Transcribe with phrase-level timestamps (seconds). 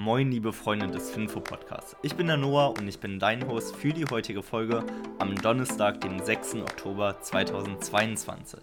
[0.00, 1.96] Moin, liebe Freunde des Finfo Podcasts.
[2.02, 4.84] Ich bin der Noah und ich bin dein Host für die heutige Folge
[5.18, 6.54] am Donnerstag, den 6.
[6.54, 8.60] Oktober 2022.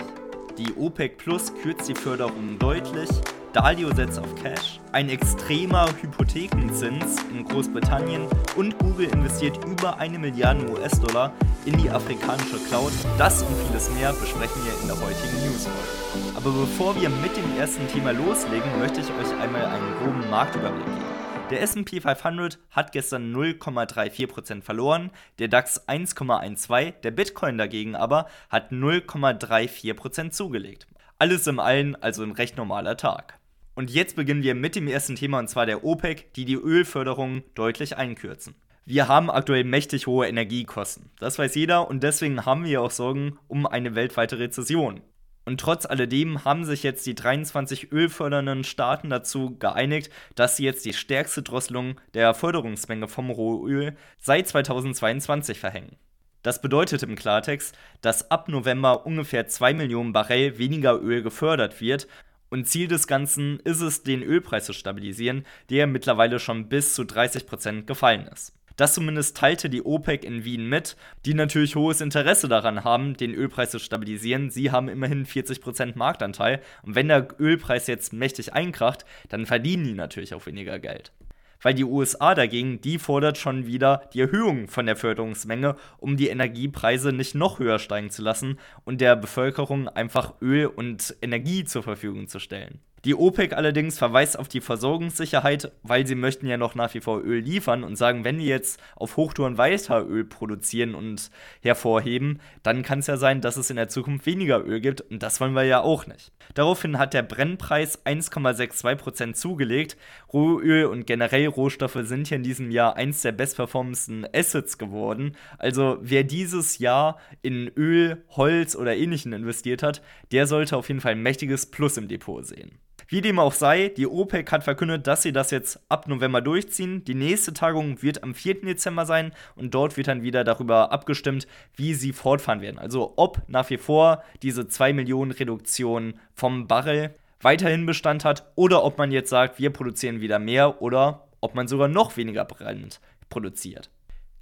[0.57, 3.09] Die OPEC Plus kürzt die Förderung deutlich,
[3.51, 10.71] Dalio setzt auf Cash, ein extremer Hypothekenzins in Großbritannien und Google investiert über eine Milliarde
[10.71, 11.33] US-Dollar
[11.65, 12.93] in die afrikanische Cloud.
[13.17, 16.37] Das und vieles mehr besprechen wir in der heutigen News-Folge.
[16.37, 20.85] Aber bevor wir mit dem ersten Thema loslegen, möchte ich euch einmal einen groben Marktüberblick
[20.85, 21.04] geben.
[21.51, 28.71] Der SP 500 hat gestern 0,34% verloren, der DAX 1,12%, der Bitcoin dagegen aber hat
[28.71, 30.87] 0,34% zugelegt.
[31.19, 33.37] Alles im Allen also ein recht normaler Tag.
[33.75, 37.43] Und jetzt beginnen wir mit dem ersten Thema und zwar der OPEC, die die Ölförderung
[37.53, 38.55] deutlich einkürzen.
[38.85, 41.11] Wir haben aktuell mächtig hohe Energiekosten.
[41.19, 45.01] Das weiß jeder und deswegen haben wir auch Sorgen um eine weltweite Rezession.
[45.45, 50.85] Und trotz alledem haben sich jetzt die 23 ölfördernden Staaten dazu geeinigt, dass sie jetzt
[50.85, 55.97] die stärkste Drosselung der Förderungsmenge vom Rohöl seit 2022 verhängen.
[56.41, 62.07] Das bedeutet im Klartext, dass ab November ungefähr 2 Millionen Barrel weniger Öl gefördert wird.
[62.49, 67.03] Und Ziel des Ganzen ist es, den Ölpreis zu stabilisieren, der mittlerweile schon bis zu
[67.03, 68.53] 30% gefallen ist.
[68.75, 73.33] Das zumindest teilte die OPEC in Wien mit, die natürlich hohes Interesse daran haben, den
[73.33, 74.49] Ölpreis zu stabilisieren.
[74.49, 79.93] Sie haben immerhin 40% Marktanteil und wenn der Ölpreis jetzt mächtig einkracht, dann verdienen die
[79.93, 81.13] natürlich auch weniger Geld.
[81.61, 86.27] Weil die USA dagegen, die fordert schon wieder die Erhöhung von der Förderungsmenge, um die
[86.27, 91.81] Energiepreise nicht noch höher steigen zu lassen und der Bevölkerung einfach Öl und Energie zur
[91.81, 92.81] Verfügung zu stellen.
[93.05, 97.21] Die OPEC allerdings verweist auf die Versorgungssicherheit, weil sie möchten ja noch nach wie vor
[97.21, 101.29] Öl liefern und sagen, wenn die jetzt auf Hochtouren weiter Öl produzieren und
[101.61, 105.21] hervorheben, dann kann es ja sein, dass es in der Zukunft weniger Öl gibt und
[105.21, 106.31] das wollen wir ja auch nicht.
[106.55, 109.97] Daraufhin hat der Brennpreis 1,62% zugelegt.
[110.33, 115.37] Rohöl und generell Rohstoffe sind hier in diesem Jahr eins der bestperformendsten Assets geworden.
[115.59, 120.01] Also wer dieses Jahr in Öl, Holz oder ähnlichen investiert hat,
[120.31, 122.79] der sollte auf jeden Fall ein mächtiges Plus im Depot sehen.
[123.07, 127.03] Wie dem auch sei, die OPEC hat verkündet, dass sie das jetzt ab November durchziehen.
[127.05, 128.61] Die nächste Tagung wird am 4.
[128.61, 132.79] Dezember sein und dort wird dann wieder darüber abgestimmt, wie sie fortfahren werden.
[132.79, 138.83] Also ob nach wie vor diese 2 Millionen Reduktion vom Barrel weiterhin Bestand hat oder
[138.83, 142.99] ob man jetzt sagt, wir produzieren wieder mehr oder ob man sogar noch weniger Brand
[143.29, 143.91] produziert.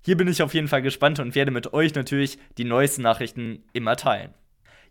[0.06, 3.64] Hier bin ich auf jeden Fall gespannt und werde mit euch natürlich die neuesten Nachrichten
[3.74, 4.34] immer teilen.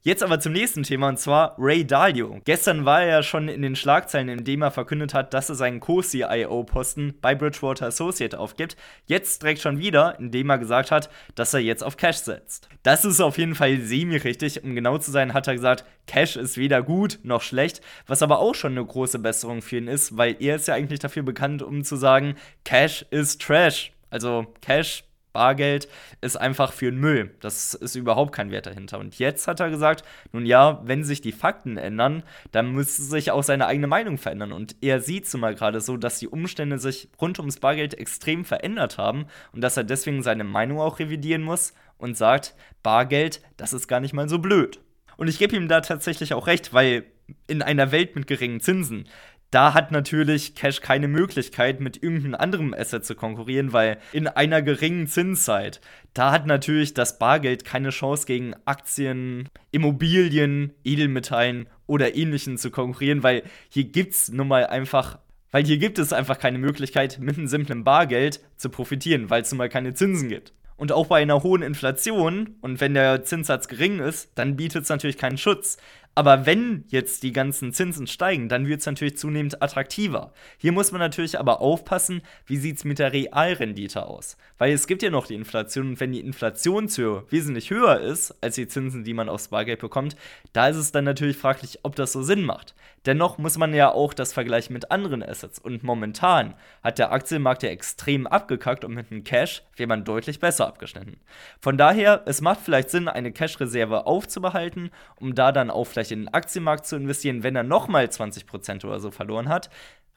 [0.04, 2.40] Jetzt aber zum nächsten Thema und zwar Ray Dalio.
[2.44, 5.78] Gestern war er ja schon in den Schlagzeilen, indem er verkündet hat, dass er seinen
[5.78, 8.76] Co-CIO-Posten bei Bridgewater Associate aufgibt.
[9.06, 12.68] Jetzt direkt schon wieder, indem er gesagt hat, dass er jetzt auf Cash setzt.
[12.82, 14.64] Das ist auf jeden Fall semi-richtig.
[14.64, 18.41] Um genau zu sein, hat er gesagt, Cash ist weder gut noch schlecht, was aber
[18.41, 21.62] auch schon eine große Besserung für ihn ist, weil er ist ja eigentlich dafür bekannt,
[21.62, 23.92] um zu sagen, Cash ist Trash.
[24.10, 25.88] Also Cash Bargeld
[26.20, 27.34] ist einfach für den Müll.
[27.41, 28.98] Das ist überhaupt kein Wert dahinter.
[28.98, 33.31] Und jetzt hat er gesagt, nun ja, wenn sich die Fakten ändern, dann müsste sich
[33.31, 34.53] auch seine eigene Meinung verändern.
[34.53, 38.98] Und er sieht zumal gerade so, dass die Umstände sich rund ums Bargeld extrem verändert
[38.98, 43.88] haben und dass er deswegen seine Meinung auch revidieren muss und sagt, Bargeld, das ist
[43.88, 44.81] gar nicht mal so blöd.
[45.16, 47.04] Und ich gebe ihm da tatsächlich auch recht, weil
[47.47, 49.09] in einer Welt mit geringen Zinsen,
[49.52, 54.62] da hat natürlich Cash keine Möglichkeit, mit irgendeinem anderen Asset zu konkurrieren, weil in einer
[54.62, 55.80] geringen Zinszeit,
[56.14, 63.22] da hat natürlich das Bargeld keine Chance gegen Aktien, Immobilien, Edelmetallen oder ähnlichen zu konkurrieren,
[63.22, 65.18] weil hier gibt es nun mal einfach
[65.54, 69.52] weil hier gibt es einfach keine Möglichkeit, mit einem simplen Bargeld zu profitieren, weil es
[69.52, 70.54] nun mal keine Zinsen gibt.
[70.76, 74.88] Und auch bei einer hohen Inflation und wenn der Zinssatz gering ist, dann bietet es
[74.88, 75.76] natürlich keinen Schutz.
[76.14, 80.32] Aber wenn jetzt die ganzen Zinsen steigen, dann wird es natürlich zunehmend attraktiver.
[80.58, 84.36] Hier muss man natürlich aber aufpassen, wie sieht es mit der Realrendite aus.
[84.58, 88.56] Weil es gibt ja noch die Inflation und wenn die Inflationshöhe wesentlich höher ist als
[88.56, 90.16] die Zinsen, die man aufs Bargeld bekommt,
[90.52, 92.74] da ist es dann natürlich fraglich, ob das so Sinn macht.
[93.06, 95.58] Dennoch muss man ja auch das vergleichen mit anderen Assets.
[95.58, 100.38] Und momentan hat der Aktienmarkt ja extrem abgekackt und mit einem Cash wäre man deutlich
[100.38, 101.16] besser abgeschnitten.
[101.58, 106.22] Von daher, es macht vielleicht Sinn, eine Cash-Reserve aufzubehalten, um da dann auch vielleicht in
[106.22, 109.71] den Aktienmarkt zu investieren, wenn er nochmal 20% oder so verloren hat.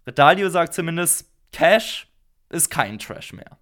[0.06, 2.08] Dalio sagt zumindest, Cash
[2.50, 3.58] ist kein Trash mehr.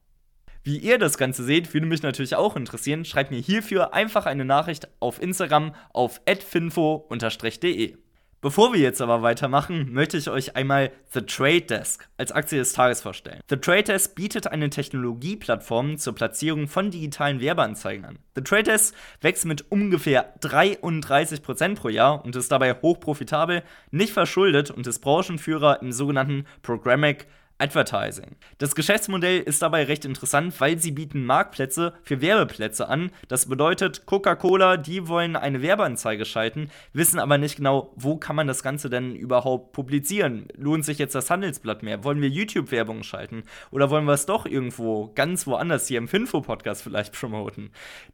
[0.64, 3.04] Wie ihr das Ganze seht, würde mich natürlich auch interessieren.
[3.04, 7.98] Schreibt mir hierfür einfach eine Nachricht auf Instagram auf finfo-de.
[8.44, 12.74] Bevor wir jetzt aber weitermachen, möchte ich euch einmal The Trade Desk als Aktie des
[12.74, 13.40] Tages vorstellen.
[13.50, 18.20] The Trade Desk bietet eine Technologieplattform zur Platzierung von digitalen Werbeanzeigen an.
[18.36, 24.72] The Trade Desk wächst mit ungefähr 33% pro Jahr und ist dabei hochprofitabel, nicht verschuldet
[24.72, 28.36] und ist Branchenführer im sogenannten Programmatic Advertising.
[28.58, 33.12] Das Geschäftsmodell ist dabei recht interessant, weil sie bieten Marktplätze für Werbeplätze an.
[33.28, 38.48] Das bedeutet, Coca-Cola, die wollen eine Werbeanzeige schalten, wissen aber nicht genau, wo kann man
[38.48, 40.48] das Ganze denn überhaupt publizieren.
[40.56, 42.04] Lohnt sich jetzt das Handelsblatt mehr?
[42.04, 43.44] Wollen wir YouTube-Werbung schalten?
[43.72, 47.72] Oder wollen wir es doch irgendwo ganz woanders hier im Finfo-Podcast vielleicht promoten?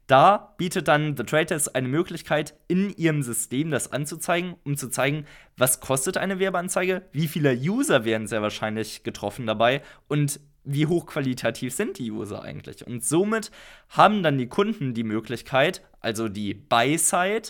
[0.07, 5.25] Da bietet dann The Traders eine Möglichkeit, in ihrem System das anzuzeigen, um zu zeigen,
[5.59, 11.73] was kostet eine Werbeanzeige, wie viele User werden sehr wahrscheinlich getroffen dabei und wie hochqualitativ
[11.73, 12.85] sind die User eigentlich.
[12.85, 13.51] Und somit
[13.89, 17.49] haben dann die Kunden die Möglichkeit, also die Buy-Side,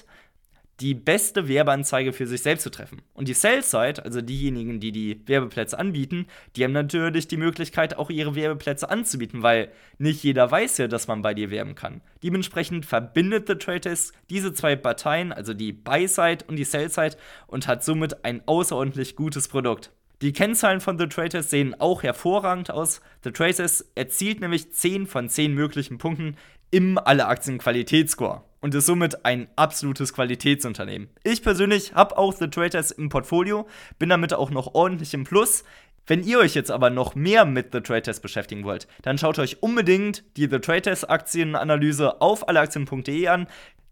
[0.80, 3.02] die beste Werbeanzeige für sich selbst zu treffen.
[3.14, 8.10] Und die Sell-Side, also diejenigen, die die Werbeplätze anbieten, die haben natürlich die Möglichkeit, auch
[8.10, 12.02] ihre Werbeplätze anzubieten, weil nicht jeder weiß ja, dass man bei dir werben kann.
[12.24, 13.80] Dementsprechend verbindet The Trade
[14.30, 17.18] diese zwei Parteien, also die Buy-Side und die Sell-Side,
[17.48, 19.92] und hat somit ein außerordentlich gutes Produkt.
[20.22, 23.00] Die Kennzahlen von The Traders sehen auch hervorragend aus.
[23.24, 26.36] The Traders erzielt nämlich 10 von 10 möglichen Punkten
[26.72, 31.10] im Alle-Aktien-Qualitätsscore und ist somit ein absolutes Qualitätsunternehmen.
[31.24, 33.68] Ich persönlich habe auch The Traders im Portfolio,
[33.98, 35.64] bin damit auch noch ordentlich im Plus.
[36.08, 39.62] Wenn ihr euch jetzt aber noch mehr mit The Traders beschäftigen wollt, dann schaut euch
[39.62, 43.48] unbedingt die The Traders Aktienanalyse auf alleaktien.de an.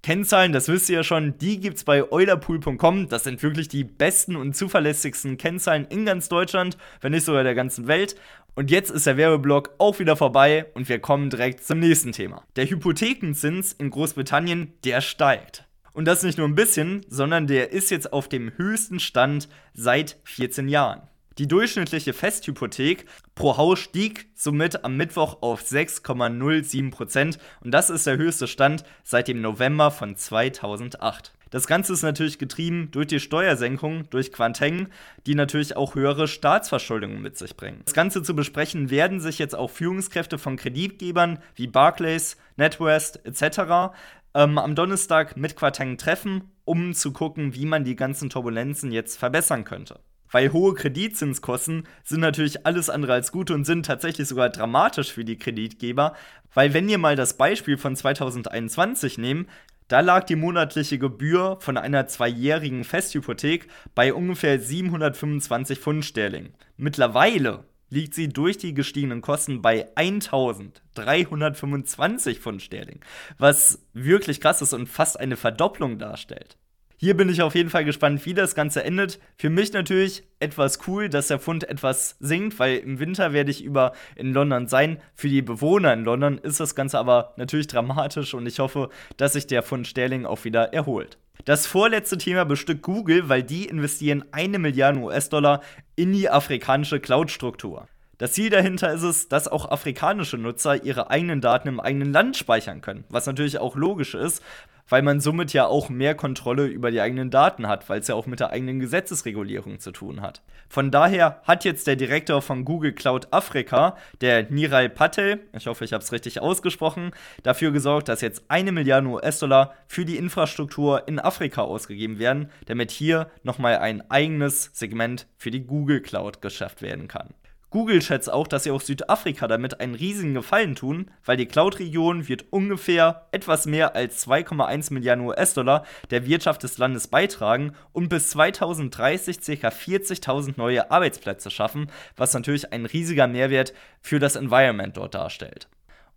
[0.08, 3.10] Kennzahlen, das wisst ihr ja schon, die gibt es bei eulerpool.com.
[3.10, 7.56] Das sind wirklich die besten und zuverlässigsten Kennzahlen in ganz Deutschland, wenn nicht sogar der
[7.56, 8.16] ganzen Welt.
[8.56, 12.46] Und jetzt ist der Werbeblock auch wieder vorbei und wir kommen direkt zum nächsten Thema.
[12.56, 15.66] Der Hypothekenzins in Großbritannien, der steigt.
[15.92, 20.22] Und das nicht nur ein bisschen, sondern der ist jetzt auf dem höchsten Stand seit
[20.24, 21.02] 14 Jahren.
[21.38, 23.06] Die durchschnittliche Festhypothek
[23.36, 29.28] pro Haus stieg somit am Mittwoch auf 6,07% und das ist der höchste Stand seit
[29.28, 31.34] dem November von 2008.
[31.52, 34.88] Das Ganze ist natürlich getrieben durch die Steuersenkung durch Quanteng,
[35.28, 37.82] die natürlich auch höhere Staatsverschuldungen mit sich bringen.
[37.86, 43.94] Das Ganze zu besprechen werden sich jetzt auch Führungskräfte von Kreditgebern wie Barclays, NetWest etc.
[44.34, 49.18] Ähm, am Donnerstag mit Quanteng treffen, um zu gucken, wie man die ganzen Turbulenzen jetzt
[49.18, 50.00] verbessern könnte.
[50.32, 55.26] Weil hohe Kreditzinskosten sind natürlich alles andere als gut und sind tatsächlich sogar dramatisch für
[55.26, 56.14] die Kreditgeber.
[56.54, 59.48] Weil wenn wir mal das Beispiel von 2021 nehmen,
[59.88, 66.50] da lag die monatliche Gebühr von einer zweijährigen Festhypothek bei ungefähr 725 Pfund Sterling.
[66.76, 73.00] Mittlerweile liegt sie durch die gestiegenen Kosten bei 1325 Pfund Sterling,
[73.38, 76.58] was wirklich krass ist und fast eine Verdopplung darstellt.
[77.00, 79.20] Hier bin ich auf jeden Fall gespannt, wie das Ganze endet.
[79.38, 83.64] Für mich natürlich etwas cool, dass der Pfund etwas sinkt, weil im Winter werde ich
[83.64, 85.00] über in London sein.
[85.14, 89.34] Für die Bewohner in London ist das Ganze aber natürlich dramatisch und ich hoffe, dass
[89.34, 91.20] sich der Pfund Sterling auch wieder erholt.
[91.46, 95.62] Das vorletzte Thema bestückt Google, weil die investieren eine Milliarde US-Dollar
[95.96, 97.88] in die afrikanische Cloud-Struktur.
[98.18, 102.36] Das Ziel dahinter ist es, dass auch afrikanische Nutzer ihre eigenen Daten im eigenen Land
[102.36, 104.42] speichern können, was natürlich auch logisch ist,
[104.88, 108.16] weil man somit ja auch mehr Kontrolle über die eigenen Daten hat, weil es ja
[108.16, 110.42] auch mit der eigenen Gesetzesregulierung zu tun hat.
[110.70, 115.86] Von daher hat jetzt der Direktor von Google Cloud Afrika, der Niral Patel, ich hoffe,
[115.86, 117.12] ich habe es richtig ausgesprochen,
[117.44, 122.92] dafür gesorgt, dass jetzt eine Milliarde US-Dollar für die Infrastruktur in Afrika ausgegeben werden, damit
[122.92, 127.34] hier nochmal ein eigenes Segment für die Google Cloud geschafft werden kann.
[127.70, 132.30] Google schätzt auch, dass sie auch Südafrika damit einen riesigen Gefallen tun, weil die Cloud-Region
[132.30, 138.30] wird ungefähr etwas mehr als 2,1 Milliarden US-Dollar der Wirtschaft des Landes beitragen und bis
[138.30, 139.68] 2030 ca.
[139.68, 145.68] 40.000 neue Arbeitsplätze schaffen, was natürlich ein riesiger Mehrwert für das Environment dort darstellt.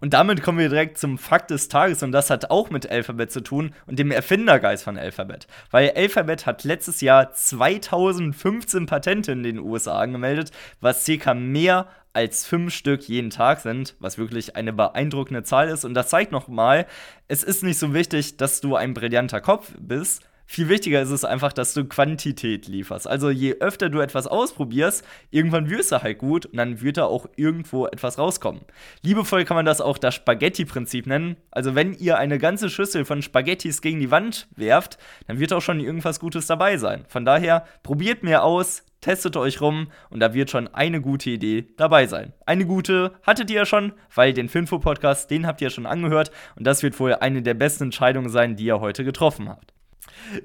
[0.01, 3.31] Und damit kommen wir direkt zum Fakt des Tages und das hat auch mit Alphabet
[3.31, 5.47] zu tun und dem Erfindergeist von Alphabet.
[5.71, 12.47] Weil Alphabet hat letztes Jahr 2015 Patente in den USA angemeldet, was circa mehr als
[12.47, 15.85] fünf Stück jeden Tag sind, was wirklich eine beeindruckende Zahl ist.
[15.85, 16.87] Und das zeigt nochmal,
[17.29, 21.25] es ist nicht so wichtig, dass du ein brillanter Kopf bist, viel wichtiger ist es
[21.25, 23.07] einfach, dass du Quantität lieferst.
[23.07, 27.05] Also je öfter du etwas ausprobierst, irgendwann wirst du halt gut und dann wird da
[27.05, 28.63] auch irgendwo etwas rauskommen.
[29.05, 31.37] Liebevoll kann man das auch das Spaghetti-Prinzip nennen.
[31.53, 35.63] Also wenn ihr eine ganze Schüssel von Spaghettis gegen die Wand werft, dann wird auch
[35.63, 37.05] schon irgendwas Gutes dabei sein.
[37.07, 41.69] Von daher probiert mehr aus, testet euch rum und da wird schon eine gute Idee
[41.77, 42.33] dabei sein.
[42.45, 46.33] Eine gute hattet ihr ja schon, weil den Finfo-Podcast, den habt ihr ja schon angehört
[46.57, 49.73] und das wird wohl eine der besten Entscheidungen sein, die ihr heute getroffen habt.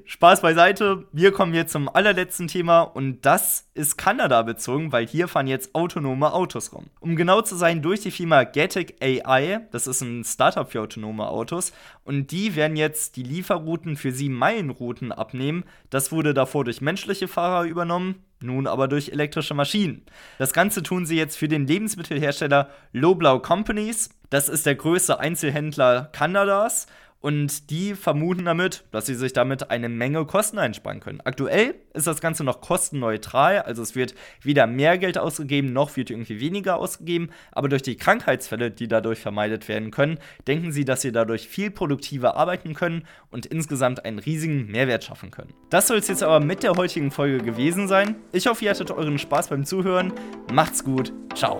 [0.05, 1.05] Spaß beiseite.
[1.11, 5.75] Wir kommen jetzt zum allerletzten Thema und das ist Kanada bezogen, weil hier fahren jetzt
[5.75, 6.87] autonome Autos rum.
[6.99, 11.27] Um genau zu sein, durch die Firma Gatic AI, das ist ein Startup für autonome
[11.27, 15.65] Autos und die werden jetzt die Lieferrouten für sieben Meilenrouten abnehmen.
[15.89, 20.05] Das wurde davor durch menschliche Fahrer übernommen, nun aber durch elektrische Maschinen.
[20.37, 24.09] Das Ganze tun sie jetzt für den Lebensmittelhersteller Loblau Companies.
[24.29, 26.87] Das ist der größte Einzelhändler Kanadas
[27.25, 31.21] und die vermuten damit, dass sie sich damit eine Menge Kosten einsparen können.
[31.21, 34.13] Aktuell ist das Ganze noch kostenneutral, also es wird
[34.43, 39.17] weder mehr Geld ausgegeben, noch wird irgendwie weniger ausgegeben, aber durch die Krankheitsfälle, die dadurch
[39.17, 44.19] vermeidet werden können, denken sie, dass sie dadurch viel produktiver arbeiten können und insgesamt einen
[44.19, 45.55] riesigen Mehrwert schaffen können.
[45.71, 48.17] Das soll es jetzt aber mit der heutigen Folge gewesen sein.
[48.33, 50.13] Ich hoffe, ihr hattet euren Spaß beim Zuhören.
[50.53, 51.11] Macht's gut.
[51.33, 51.59] Ciao.